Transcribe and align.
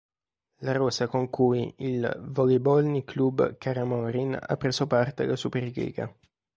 La 0.61 0.73
rosa 0.73 1.05
con 1.07 1.29
cui 1.29 1.71
il 1.77 2.01
Volejbol'nyj 2.35 3.05
klub 3.05 3.55
Chara 3.59 3.83
Morin 3.85 4.35
ha 4.41 4.57
preso 4.57 4.87
parte 4.87 5.21
alla 5.21 5.35
Superliga. 5.35 6.11